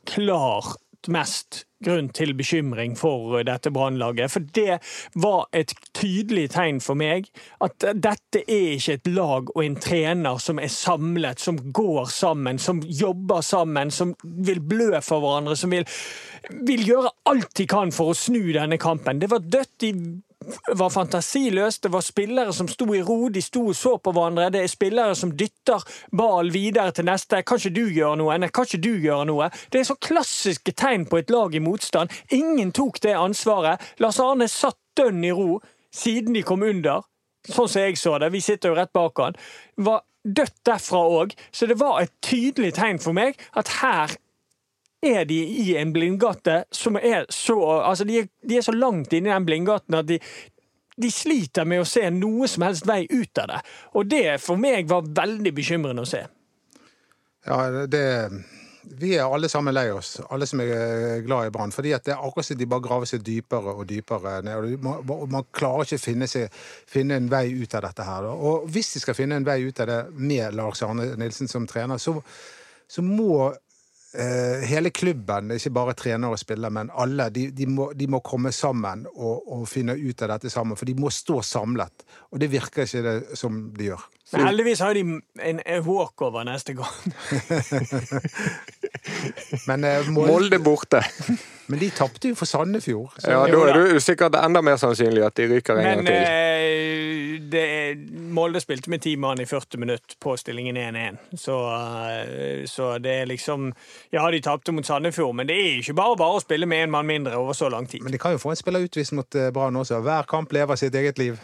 [1.00, 4.30] klart mest grunn til bekymring for dette brannlaget.
[4.30, 4.80] For det
[5.14, 10.38] var et tydelig tegn for meg at dette er ikke et lag og en trener
[10.38, 15.70] som er samlet, som går sammen, som jobber sammen, som vil blø for hverandre, som
[15.70, 15.86] vil,
[16.66, 19.20] vil gjøre alt de kan for å snu denne kampen.
[19.20, 19.94] Det var dødt i
[20.72, 21.82] var fantasiløst.
[21.82, 24.50] Det var spillere som sto i ro, de sto og så på hverandre.
[24.50, 25.84] Det er spillere som dytter
[26.16, 27.42] ball videre til neste.
[27.42, 28.38] Kan ikke du gjøre noe?
[28.40, 29.50] Nei, kan ikke du gjøre noe?
[29.72, 32.12] Det er så klassiske tegn på et lag i motstand.
[32.32, 33.82] Ingen tok det ansvaret.
[34.00, 35.60] Lars Arne satt dønn i ro
[35.94, 37.04] siden de kom under.
[37.48, 38.32] Sånn som jeg så det.
[38.34, 39.38] Vi sitter jo rett bak han.
[39.80, 41.36] Var dødt derfra òg.
[41.52, 44.16] Så det var et tydelig tegn for meg at her
[45.02, 49.12] er de i en blindgate som er så Altså, de er, de er så langt
[49.12, 50.18] inne i den blindgaten at de,
[51.00, 53.60] de sliter med å se noe som helst vei ut av det.
[53.96, 56.24] Og det for meg var veldig bekymrende å se.
[57.48, 58.06] Ja, det
[59.00, 61.72] Vi er alle sammen lei oss, alle som er glad i Brann.
[61.72, 64.56] fordi at det er akkurat som de bare graver seg dypere og dypere ned.
[64.56, 66.26] og Man, man klarer ikke å finne,
[66.86, 68.26] finne, en vei ut av dette her.
[68.26, 71.66] Og hvis de skal finne en vei ut av det med Lars Arne Nilsen som
[71.66, 72.18] trener, så,
[72.88, 73.52] så må
[74.14, 78.20] eh, hele klubben, ikke bare trener og spiller, men alle, de, de, må, de må,
[78.24, 80.78] komme sammen og, og, finne ut av dette sammen.
[80.78, 82.06] For de må stå samlet.
[82.30, 84.08] Og det virker ikke det som de gjør.
[84.32, 87.14] Men heldigvis har de en, en walkover neste gang.
[89.70, 91.02] men, eh, Molde borte.
[91.70, 93.14] Men de tapte jo for Sandefjord.
[93.18, 93.30] Så.
[93.30, 96.16] Ja, Da er det sikkert enda mer sannsynlig at de ryker en gang til.
[96.16, 97.64] Men det,
[98.30, 101.16] Molde spilte med ti mann i 40 minutter på stillingen 1-1.
[101.36, 103.72] Så, eh, så, det er liksom
[104.10, 106.90] Ja, de tapte mot Sandefjord, men det er ikke bare bare å spille med én
[106.90, 108.02] mann mindre over så lang tid.
[108.02, 110.00] Men de kan jo få en spiller utvist mot eh, Brann også.
[110.00, 111.40] Hver kamp lever sitt eget liv.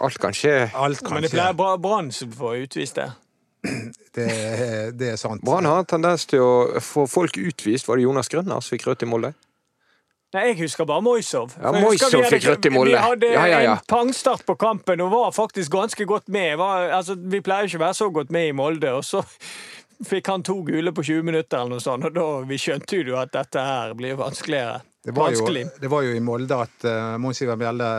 [0.00, 0.70] Alt kan skje.
[0.74, 3.10] Alt kan men det pleier Brann som får utvist det.
[4.16, 4.24] Det,
[4.96, 5.42] det, er sant.
[5.44, 7.84] Brann har en tendens til å få folk utvist.
[7.84, 9.34] Var det Jonas Grønner som fikk rødt i Molde?
[10.32, 11.52] Nei, Jeg husker bare Moisov.
[11.60, 12.94] Ja, Moisov fikk rødt i Molde.
[12.94, 13.74] Vi hadde ja, ja, ja.
[13.76, 16.56] en pangstart på kampen og var faktisk ganske godt med.
[16.58, 18.96] Var, altså, vi pleier ikke å være så godt med i Molde.
[18.96, 19.22] og så
[20.10, 23.16] fikk han to gule på 20 minutter, eller noe sånt, og da vi skjønte jo
[23.20, 24.80] at dette her blir vanskeligere.
[25.06, 25.46] Det var, jo,
[25.80, 27.90] det var jo i Molde at uh, Mons Iver Mjelde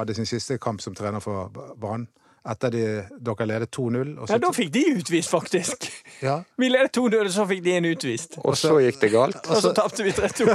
[0.00, 2.08] hadde sin siste kamp som trener for Brann
[2.46, 2.82] etter de,
[3.26, 4.12] dere ledet 2-0.
[4.30, 5.88] Ja, da fikk de utvist, faktisk.
[6.22, 6.38] Ja.
[6.60, 8.38] Vi ledet 2-0, og så fikk de en utvist.
[8.42, 9.40] Og så gikk det galt.
[9.50, 10.46] Og så tapte vi 3-2.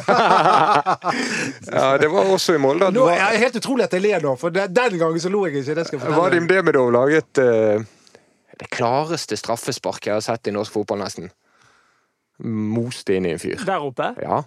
[1.76, 2.92] ja, det var også i Molde.
[2.96, 5.76] Nå, er helt utrolig at jeg ler nå, for den gangen så lo jeg ikke.
[5.82, 7.84] Det skal jeg Vadim Demidov laget uh,
[8.62, 11.32] det klareste straffesparket jeg har sett i norsk fotball, nesten.
[12.42, 13.60] Moste inn i en fyr.
[13.68, 14.14] Der oppe?
[14.22, 14.44] Ja.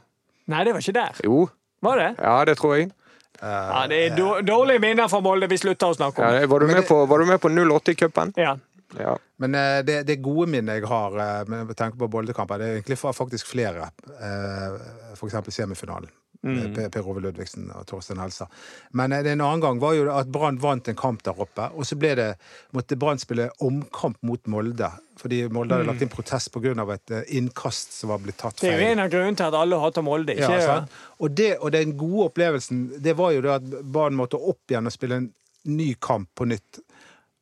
[0.50, 1.24] Nei, det var ikke der.
[1.24, 1.44] Jo.
[1.84, 2.10] Var det?
[2.18, 2.92] Ja, det tror jeg.
[3.40, 5.48] Ja, Det er dårlige minner fra Molde.
[5.50, 6.44] Vi slutter å snakke om det.
[6.44, 8.34] Ja, var, du med på, var du med på 08-cupen?
[8.40, 8.56] Ja.
[8.98, 9.16] ja.
[9.42, 12.78] Men uh, det, det, gode minnet jeg har uh, med tanke på Bolde-kamper, det er
[12.78, 13.90] egentlig faktisk flere.
[14.20, 14.78] Uh,
[15.26, 16.10] eksempel semifinalen.
[16.44, 16.74] Mm.
[16.92, 18.46] Per Ove Ludvigsen og Torstein Helsa.
[18.92, 21.70] Men en annen gang var jo at Brann vant en kamp der oppe.
[21.72, 22.28] Og så ble det,
[22.76, 24.90] måtte Brann spille omkamp mot Molde.
[25.20, 26.74] Fordi Molde hadde lagt inn protest pga.
[26.94, 28.70] et innkast som var blitt tatt feil.
[28.70, 30.34] Det er jo en av grunnene til at alle hater Molde.
[30.36, 30.76] ikke ja,
[31.18, 34.90] og, det, og den gode opplevelsen det var jo det at Brann måtte opp igjen
[34.90, 35.30] og spille en
[35.64, 36.82] ny kamp på nytt.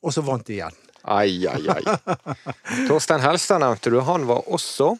[0.02, 0.78] Og så vant de igjen.
[1.02, 1.82] Ai, ai, ai.
[2.88, 3.98] Torstein Helstad nevnte du.
[4.06, 4.94] Han var også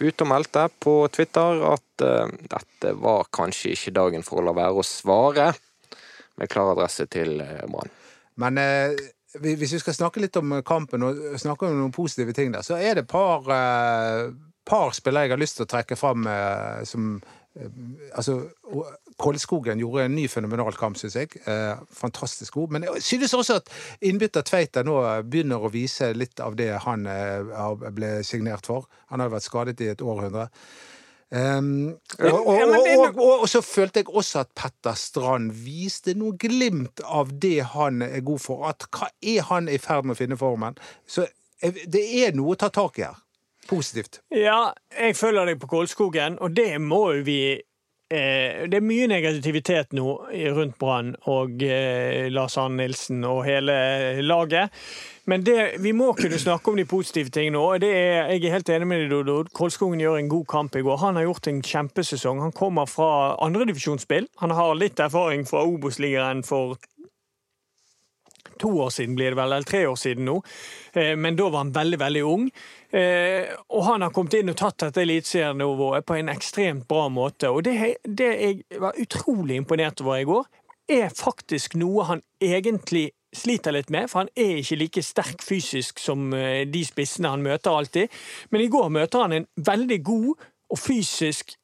[0.00, 4.54] ute og meldte på Twitter at uh, dette var kanskje ikke dagen for å la
[4.56, 5.50] være å svare,
[6.36, 7.92] med klar adresse til uh, Brann.
[8.42, 9.06] Men uh,
[9.40, 12.78] hvis vi skal snakke litt om kampen og snakke om noen positive ting der, så
[12.78, 13.44] er det et par,
[14.64, 16.24] par spillere jeg har lyst til å trekke fram
[16.88, 17.18] som
[18.12, 18.34] Altså,
[19.16, 21.38] Kolskogen gjorde en ny fenomenal kamp, syns jeg.
[21.48, 22.74] Eh, fantastisk god.
[22.74, 23.70] Men jeg synes også at
[24.04, 28.90] innbytter Tveita nå begynner å vise litt av det han eh, ble signert for.
[29.12, 30.50] Han har jo vært skadet i et århundre.
[31.30, 32.60] Um, og, og,
[33.18, 38.04] og, og, så følte jeg også at Petter Strand viste noe glimt av det han
[38.06, 38.68] er god for.
[38.68, 40.78] At hva er han i ferd med å finne formen?
[41.08, 43.18] Så eh, det er noe å ta tak i her.
[43.66, 44.20] Positivt.
[44.30, 47.40] Ja, jeg følger deg på Kolskogen, og det må jo vi
[48.06, 50.12] Det er mye negativitet nå
[50.54, 53.74] rundt Brann og eh, Lars Arne Nilsen og hele
[54.22, 54.70] laget.
[55.26, 57.82] Men det, vi må kunne snakke om de positive tingene òg.
[57.82, 59.40] Jeg er helt enig med deg, Dodo.
[59.58, 61.00] Kolskogen gjør en god kamp i går.
[61.02, 62.44] Han har gjort en kjempesesong.
[62.44, 63.08] Han kommer fra
[63.42, 64.30] andredivisjonsspill.
[64.44, 66.78] Han har litt erfaring fra Obos-ligaen for
[68.60, 70.36] to år siden, blir det vel, eller tre år siden nå.
[70.92, 72.46] Eh, men da var han veldig, veldig ung.
[72.90, 77.50] Eh, og han har kommet inn og tatt dette eliteserienivået på en ekstremt bra måte.
[77.50, 80.48] Og det, det jeg var utrolig imponert over i går,
[80.88, 86.00] er faktisk noe han egentlig sliter litt med, for han er ikke like sterk fysisk
[86.00, 88.12] som eh, de spissene han møter alltid.
[88.50, 91.56] Men i går møter han en veldig god og fysisk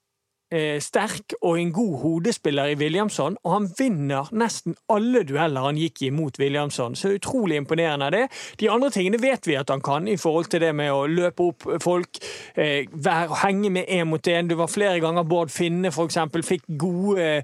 [0.82, 6.02] sterk og en god hodespiller i Williamson, og han vinner nesten alle dueller han gikk
[6.08, 6.96] imot Williamson.
[6.98, 8.22] Så utrolig imponerende er det.
[8.60, 11.48] De andre tingene vet vi at han kan, i forhold til det med å løpe
[11.50, 12.20] opp folk,
[12.56, 14.48] eh, vær, henge med én mot én.
[14.48, 17.42] Det var flere ganger Bård Finne eksempel, fikk gode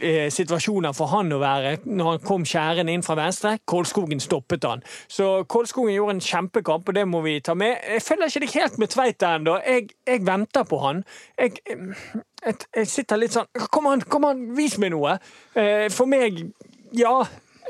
[0.00, 3.58] eh, situasjoner for han å være når han kom skjærende inn fra venstre.
[3.64, 4.84] Kolskogen stoppet han.
[5.08, 7.78] Så Kolskogen gjorde en kjempekamp, og det må vi ta med.
[7.94, 9.58] Jeg følger ikke deg helt med Tveit ennå.
[9.66, 11.04] Jeg, jeg venter på han.
[11.38, 11.60] Jeg,
[12.44, 15.18] jeg, jeg sitter litt sånn Kom an, kom an, vis meg noe!
[15.54, 16.42] Eh, For meg,
[16.96, 17.20] ja.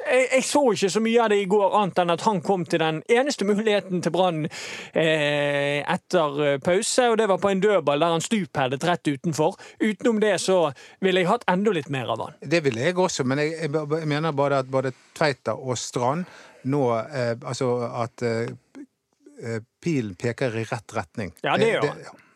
[0.01, 2.65] Jeg, jeg så ikke så mye av det i går, annet enn at han kom
[2.69, 7.61] til den eneste muligheten til Brann eh, etter eh, pause, og det var på en
[7.61, 9.59] dødball der han stupheadet rett utenfor.
[9.83, 10.63] Utenom det så
[11.05, 12.39] ville jeg hatt enda litt mer av han.
[12.41, 16.25] Det ville jeg også, men jeg, jeg, mener bare at både Tveita og Strand
[16.71, 17.71] nå eh, Altså
[18.03, 21.33] at eh, pilen peker i rett retning.
[21.45, 22.27] Ja, det gjør han.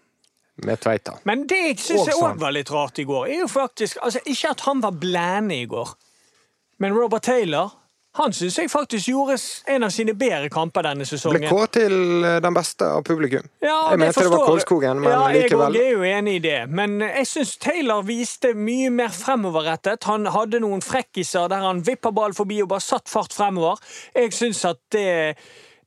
[0.62, 1.16] Med Tveita.
[1.26, 4.20] Men det jeg syns Og òg var litt rart i går, er jo faktisk altså,
[4.30, 5.96] Ikke at han var blæne i går,
[6.78, 7.72] men Robert Taylor
[8.14, 9.36] han syns jeg faktisk gjorde
[9.74, 11.42] en av sine bedre kamper denne sesongen.
[11.42, 13.48] Ble kåret til eh, den beste av publikum.
[13.58, 15.74] Ja, jeg mente det var Kolskogen, men ja, likevel.
[15.74, 20.06] Jeg er jo enig i det, men jeg syns Taylor viste mye mer fremoverrettet.
[20.06, 23.82] Han hadde noen frekkiser der han vippa ball forbi og bare satt fart fremover.
[24.14, 25.34] Jeg syns at det,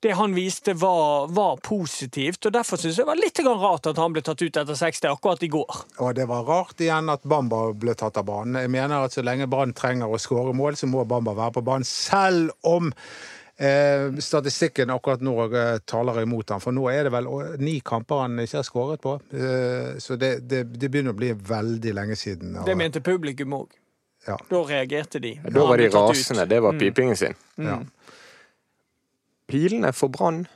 [0.07, 3.99] det han viste, var, var positivt, og derfor syns jeg det var litt rart at
[4.01, 5.81] han ble tatt ut etter 60 akkurat i går.
[6.03, 8.61] Og det var rart igjen at Bamba ble tatt av banen.
[8.63, 11.65] Jeg mener at så lenge Brann trenger å skåre mål, så må Bamba være på
[11.67, 11.87] banen.
[11.87, 12.91] Selv om
[13.57, 16.61] eh, statistikken akkurat nå eh, taler imot ham.
[16.63, 17.27] For nå er det vel
[17.61, 19.17] ni kamper han ikke har skåret på.
[19.33, 22.55] Eh, så det, det, det begynner å bli veldig lenge siden.
[22.61, 23.75] Og- Det mente publikum òg.
[24.27, 24.35] Ja.
[24.49, 25.37] Da reagerte de.
[25.45, 26.43] Da var de rasende.
[26.51, 27.35] Det var pipingen sin.
[27.55, 27.77] Ja.
[29.47, 30.47] Pilene for Brann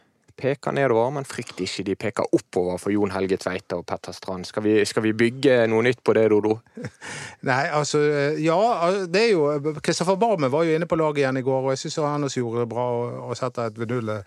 [0.41, 4.49] peker nedover, men frykt ikke, de peker oppover for Jon Helge Tveita og Petter Strand.
[4.49, 6.57] Skal vi, skal vi bygge noe nytt på det, Dodo?
[7.49, 8.01] Nei, altså
[8.41, 8.57] Ja,
[9.11, 11.85] det er jo Kristoffer Barmen var jo inne på laget igjen i går, og jeg
[11.85, 12.87] syns han også gjorde det bra
[13.29, 14.21] å sette et vidunderlig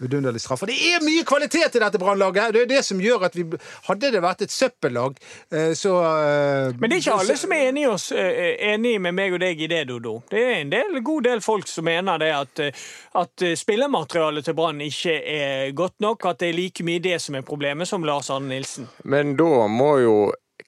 [0.00, 0.62] vidunderlig straff.
[0.64, 2.54] Og det er mye kvalitet i dette Brannlaget!
[2.54, 3.44] Det er det som gjør at vi
[3.86, 5.16] Hadde det vært et søppellag,
[5.52, 9.16] eh, så eh, Men det er ikke alle som er enig, oss, eh, enig med
[9.16, 10.20] meg og deg i det, Dodo.
[10.30, 12.84] Det er en del, god del folk som mener det at, eh,
[13.20, 16.24] at eh, spillermaterialet til Brann ikke er godt nok.
[16.30, 18.88] At det er like mye det som er problemet, som Lars Arne Nilsen.
[19.04, 20.16] Men da må jo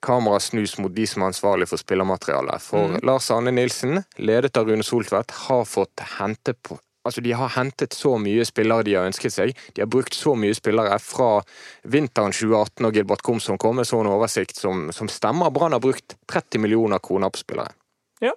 [0.03, 2.63] kamera snus mot de som er ansvarlig for spillermaterialet.
[2.65, 7.49] For Lars Arne Nilsen, ledet av Rune Soltvedt, har fått hente på Altså, De har
[7.57, 9.57] hentet så mye spillere de har ønsket seg.
[9.75, 11.41] De har brukt så mye spillere fra
[11.83, 15.51] vinteren 2018 og Gilbert Komsom kom med sånn oversikt som, som stemmer.
[15.51, 17.75] Brann har brukt 30 millioner kroner på spillere.
[18.23, 18.31] Ja.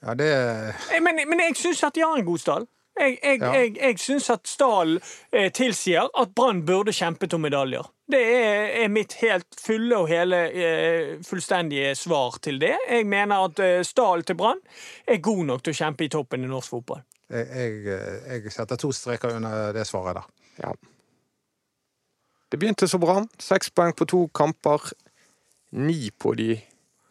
[0.00, 2.64] Ja, det Eh, Men, men jeg syns at de har en god stall.
[3.00, 3.52] Jeg, jeg, Ja.
[3.58, 5.00] jeg, jeg syns at stallen
[5.32, 7.88] eh, tilsier at Brann burde kjempet om medaljer.
[8.06, 12.76] Det er, er mitt helt fulle og hele eh, fullstendige svar til det.
[12.90, 14.60] Jeg mener at eh, stallen til Brann
[15.08, 17.02] er god nok til å kjempe i toppen i norsk fotball.
[17.30, 17.46] jeg,
[17.84, 20.28] jeg, jeg setter to streker under det svaret der.
[20.62, 20.72] Ja.
[22.52, 23.24] Det begynte så bra.
[23.42, 24.92] Seks poeng på to kamper.
[25.72, 26.52] Ni på de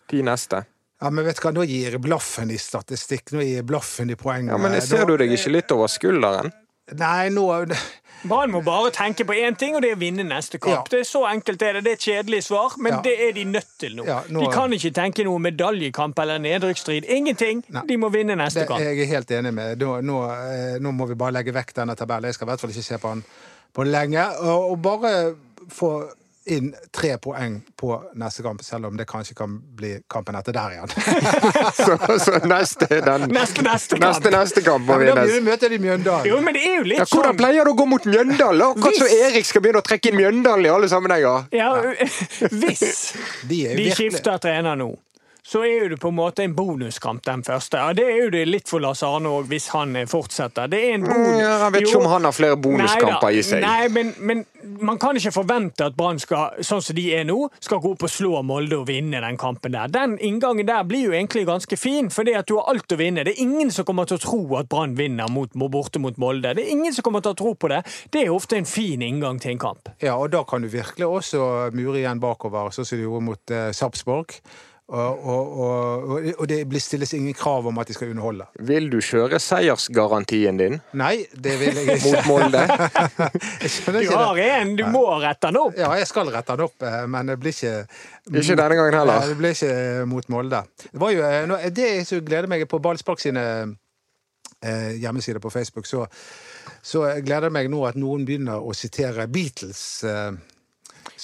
[0.08, 0.64] ti neste.
[1.04, 4.10] Ja, men vet du hva, Nå gir jeg blaffen i statistikk, nå gir jeg blaffen
[4.14, 4.48] i poeng.
[4.54, 6.54] Ja, men Ser du deg ikke litt over skulderen?
[7.00, 7.48] Nei, nå
[8.24, 10.88] Brann må bare tenke på én ting, og det er å vinne neste kamp.
[10.88, 10.92] Ja.
[10.94, 11.82] Det er Så enkelt er det.
[11.84, 13.02] Det er et kjedelig svar, men Ja.
[13.04, 14.06] det er de nødt til nå.
[14.08, 17.04] Ja, nå- De kan ikke tenke noe medaljekamp eller nedrykksstrid.
[17.10, 17.64] Ingenting.
[17.70, 17.82] Nei.
[17.86, 18.80] De må vinne neste det, kamp.
[18.80, 21.96] Jeg er helt enig med Nå, nå, eh, nå må vi bare legge vekk denne
[21.98, 22.24] tabellen.
[22.32, 23.24] Jeg skal i hvert fall ikke se på den
[23.76, 24.24] på lenge.
[24.40, 25.36] Og, og bare
[25.70, 25.92] få
[26.46, 30.74] inn tre poeng på neste kamp, selv om det kanskje kan bli kampen etter der
[30.76, 30.92] igjen.
[31.78, 34.04] Så, så neste den Neste, neste kamp.
[34.04, 36.28] Neste, neste kamp må Ja, men da møter de Mjøndalen.
[36.30, 38.60] Jo, men det er jo litt Ja, hvordan sånn pleier det å gå mot Mjøndalen?
[38.60, 38.70] da?
[38.76, 41.48] Akkurat som Erik skal begynne å trekke inn Mjøndalen i alle sammenhenger.
[41.56, 41.72] ja,
[42.60, 42.84] Hvis
[43.48, 44.92] De er de virkelig- skifter trener nå,
[45.44, 47.76] så er jo det på en måte en bonuskamp, den første.
[47.78, 50.70] Ja, det er jo det litt for Lars Arne òg, hvis han eh, fortsetter.
[50.72, 51.34] Det er en bonus.
[51.34, 52.00] Mm, Ja, jeg vet ikke Jo.
[52.00, 53.32] om han har flere bonuskamper Neida.
[53.40, 53.62] i seg.
[53.66, 54.46] Nei, men, men
[54.80, 58.06] man kan ikke forvente at Brann skal, sånn som de er nå, skal gå opp
[58.08, 59.92] og slå Molde og vinne den kampen der.
[59.92, 63.26] Den inngangen der blir jo egentlig ganske fin, fordi at du har alt å vinne.
[63.28, 66.56] Det er ingen som kommer til å tro at Brann vinner mot, borte mot Molde.
[66.56, 67.84] Det er ingen som kommer til å tro på det.
[68.16, 69.92] Det er ofte en fin inngang til en kamp.
[70.00, 73.52] Ja, og da kan du virkelig også mure igjen bakover, sånn som du gjorde mot
[73.52, 74.40] eh, Sarpsborg.
[74.94, 78.46] Og, og, og, og det stilles ingen krav om at de skal underholde.
[78.62, 82.12] Vil du kjøre seiersgarantien din Nei, det vil jeg ikke.
[82.12, 82.62] mot Molde?
[84.04, 85.78] Du har en, du må rette den opp.
[85.80, 87.74] Ja, jeg skal rette den opp, eh, men det blir ikke
[88.30, 89.28] Ikke denne gangen heller.
[89.32, 90.62] Det blir ikke mot Molde.
[90.86, 93.44] Det var jo eh, det som gleder meg på Ballspark sine
[94.62, 96.06] eh, hjemmesider på Facebook, så,
[96.86, 100.04] så gleder jeg meg nå at noen begynner å sitere Beatles.
[100.06, 100.34] Eh,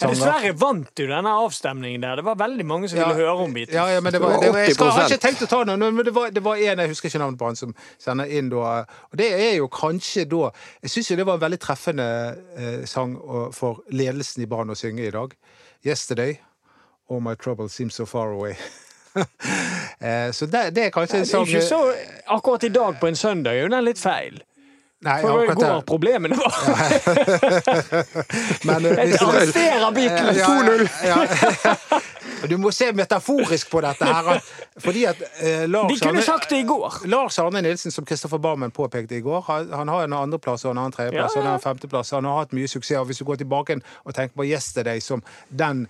[0.01, 2.19] Ja, dessverre vant du denne avstemningen der.
[2.21, 3.75] Det var veldig mange som ville høre om Beatles.
[3.75, 5.61] Ja, ja, men det var, det var, jeg, skal, jeg har ikke tenkt å ta
[5.67, 8.31] noe, men det var, det var en, jeg husker ikke navnet på han, som sender
[8.39, 8.73] inn da.
[9.11, 10.51] Og det er jo kanskje da
[10.83, 12.09] Jeg syns jo det var en veldig treffende
[12.57, 13.15] eh, sang
[13.55, 15.35] for ledelsen i Brann å synge i dag.
[15.83, 16.39] 'Yesterday'.
[17.09, 18.55] All my trouble seems so far away.
[19.99, 21.47] eh, så det, det er kanskje en sang
[22.27, 24.43] akkurat i dag på en søndag er jo den litt feil.
[25.01, 26.55] Nei, For det går problemene var.
[28.67, 30.37] Men, eh, Jeg arresterer Beatles!
[30.37, 30.49] Ja,
[31.07, 31.25] ja,
[31.63, 31.99] ja.
[32.49, 34.41] Du må se metaforisk på dette her.
[34.79, 37.01] Fordi at eh, Lars De kunne sagt det i går.
[37.11, 40.71] Lars Arne Nilsen, som Kristoffer Barmen påpekte i går, han, han har en andreplass og
[40.71, 42.11] en annen tredjeplass Ja, og en femteplass.
[42.15, 42.99] Han har hatt mye suksess.
[42.99, 45.87] og Hvis du går tilbake og tenker på Yesterday som den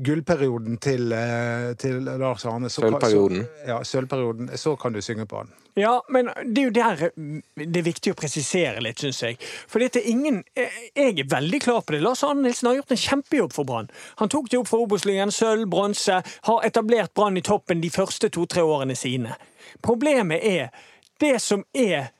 [0.00, 3.42] gullperioden til, eh, til Lars Arne så, Sølvperioden.
[3.44, 4.50] Så, ja, sølvperioden.
[4.58, 5.52] Så kan du synge på han.
[5.78, 9.38] Ja, men det er jo der mm, det er viktig å presisere litt, syns jeg.
[9.70, 12.02] For dette er ingen Jeg jeg er veldig klar på det.
[12.04, 13.90] Lars Arne Nilsen har gjort en kjempejobb for Brann.
[14.22, 16.22] Han tok det opp for Obos-ligaen, sølv, bronse.
[16.48, 19.36] Har etablert Brann i toppen de første to-tre årene sine.
[19.82, 20.70] Problemet er
[21.20, 22.14] Det som er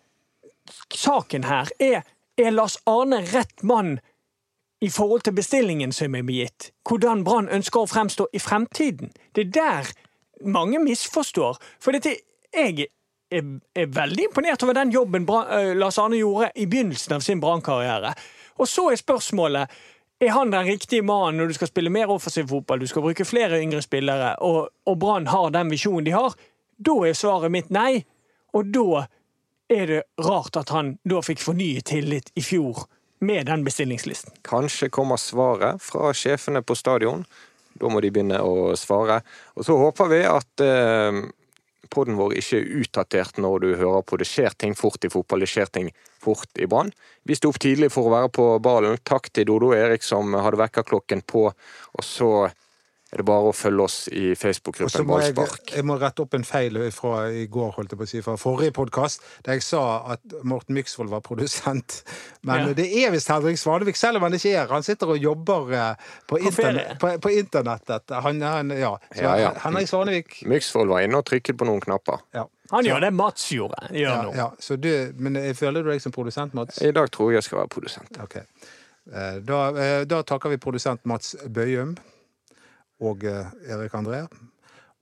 [0.93, 2.03] saken her, er
[2.37, 3.99] er Lars Arne rett mann
[4.81, 6.71] i forhold til bestillingen som er gitt?
[6.88, 9.12] Hvordan Brann ønsker å fremstå i fremtiden?
[9.37, 9.93] Det er der
[10.45, 11.61] mange misforstår.
[11.81, 12.16] For dette,
[12.55, 12.88] jeg
[13.31, 17.25] er, er veldig imponert over den jobben Bra, eh, Lars Arne gjorde i begynnelsen av
[17.25, 18.14] sin Brann-karriere.
[18.61, 19.81] Og så er spørsmålet
[20.21, 23.25] er han den riktige mannen når du skal spille mer offensiv fotball, du skal bruke
[23.25, 26.37] flere yngre spillere, og, og Brann har den visjonen de har?
[26.77, 28.03] Da er svaret mitt nei.
[28.53, 29.05] Og da
[29.71, 32.85] er det rart at han da fikk fornyet tillit i fjor
[33.20, 34.33] med den bestillingslisten.
[34.46, 37.24] Kanskje kommer svaret fra sjefene på stadion.
[37.80, 39.20] Da må de begynne å svare.
[39.56, 41.20] Og så håper vi at eh,
[41.92, 44.18] podden vår ikke er utdatert når du hører på.
[44.20, 46.92] Det skjer ting fort i fotball, det skjer ting fort i Brann.
[47.28, 48.98] Vi sto opp tidlig for å være på ballen.
[49.04, 51.46] Takk til Dodo Erik som hadde vekkerklokken på.
[51.50, 52.30] Og så
[53.12, 55.57] er det bare å følge oss i Facebook-gruppen Ballspark.
[55.70, 58.20] jeg, jeg må rette opp en feil fra i går, holdt jeg på å si,
[58.23, 59.83] fra forrige podkast, der jeg sa
[60.14, 62.03] at Morten Myksvold var produsent.
[62.46, 62.73] Men Ja.
[62.79, 64.68] det er visst Henrik Svanevik, selv om han ikke er.
[64.70, 65.94] Han sitter og jobber eh,
[66.31, 68.11] på, interne, på, på internettet.
[68.25, 68.94] Han, han, ja.
[69.14, 69.51] Så Ja, ja.
[69.64, 72.23] Henrik Svanevik Myksvold var inne og trykket på noen knapper.
[72.35, 72.46] ja.
[72.70, 73.88] Han gjør det Mats gjorde.
[73.90, 74.44] Gjør Ja, ja.
[74.62, 74.87] Så du,
[75.18, 76.77] men jeg føler du deg som produsent, Mats?
[76.87, 78.20] I dag tror jeg jeg skal være produsent.
[78.23, 78.37] Ok.
[78.37, 81.96] Eh, Da, eh, da takker vi produsent Mats Bøyum
[83.00, 84.24] og eh, Erik André.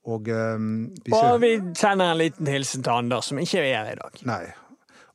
[0.08, 3.74] Og um, vi Og ser vi sender en liten hilsen til Anders, som ikke er
[3.84, 4.22] her i dag.
[4.28, 4.44] Nei.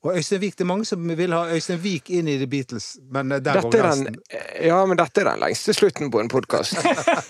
[0.04, 2.90] Og Øystein Vik, det er mange som vil ha Øystein Vik inn i The Beatles,
[3.16, 4.18] men eh, der går grensen.
[4.68, 6.76] ja, men dette er den lengste slutten på en podkast.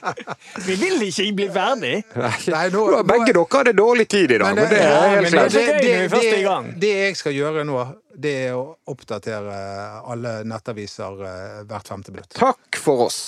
[0.67, 1.93] Vi vil ikke bli ferdig!
[2.17, 4.89] Nei, nå- Begge dere hadde dårlig tid i dag, men, det ja,
[5.21, 6.71] det er helt gøy Det, gang.
[6.81, 7.77] det jeg skal gjøre nå,
[8.25, 9.61] det er å oppdatere
[10.09, 11.21] alle nettaviser
[11.69, 12.33] hvert femte minutt.
[12.41, 13.21] Takk for oss.